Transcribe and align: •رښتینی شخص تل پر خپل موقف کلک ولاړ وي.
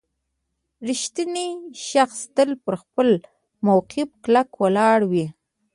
•رښتینی 0.87 1.47
شخص 1.89 2.19
تل 2.35 2.49
پر 2.63 2.73
خپل 2.81 3.07
موقف 3.65 4.09
کلک 4.23 4.49
ولاړ 4.61 4.99
وي. 5.11 5.25